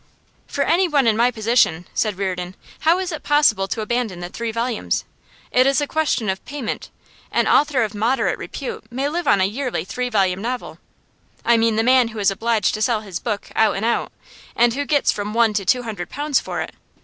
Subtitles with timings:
[0.47, 4.51] 'For anyone in my position,' said Reardon, 'how is it possible to abandon the three
[4.51, 5.05] volumes?
[5.51, 6.89] It is a question of payment.
[7.31, 10.79] An author of moderate repute may live on a yearly three volume novel
[11.45, 14.11] I mean the man who is obliged to sell his book out and out,
[14.55, 16.73] and who gets from one to two hundred pounds for it.